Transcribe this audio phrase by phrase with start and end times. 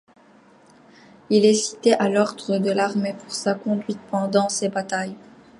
[1.29, 5.15] Il est cité à l'ordre de l'armée pour sa conduite pendant ces batailles.